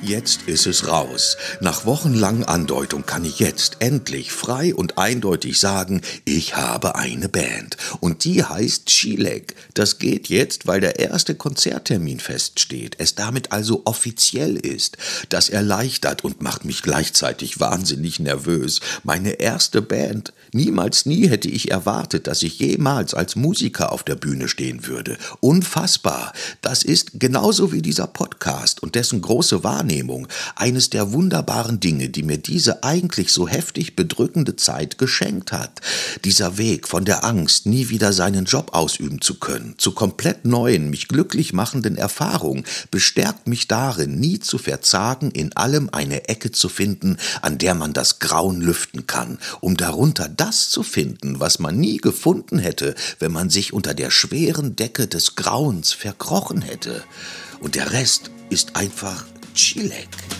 [0.00, 1.36] Jetzt ist es raus.
[1.60, 7.76] Nach wochenlangen Andeutung kann ich jetzt endlich frei und eindeutig sagen, ich habe eine Band.
[7.98, 9.56] Und die heißt Chilek.
[9.74, 12.94] Das geht jetzt, weil der erste Konzerttermin feststeht.
[12.98, 14.98] Es damit also offiziell ist.
[15.30, 18.80] Das erleichtert und macht mich gleichzeitig wahnsinnig nervös.
[19.02, 20.32] Meine erste Band.
[20.52, 25.18] Niemals nie hätte ich erwartet, dass ich jemals als Musiker auf der Bühne stehen würde.
[25.40, 26.32] Unfassbar.
[26.62, 32.10] Das ist genauso wie dieser Podcast und dessen große Wahrnehmung Wahrnehmung eines der wunderbaren Dinge,
[32.10, 35.80] die mir diese eigentlich so heftig bedrückende Zeit geschenkt hat.
[36.24, 40.90] Dieser Weg von der Angst, nie wieder seinen Job ausüben zu können, zu komplett neuen,
[40.90, 46.68] mich glücklich machenden Erfahrungen, bestärkt mich darin, nie zu verzagen, in allem eine Ecke zu
[46.68, 51.78] finden, an der man das Grauen lüften kann, um darunter das zu finden, was man
[51.78, 57.02] nie gefunden hätte, wenn man sich unter der schweren Decke des Grauens verkrochen hätte.
[57.60, 59.24] Und der Rest ist einfach
[59.58, 60.37] Chilek.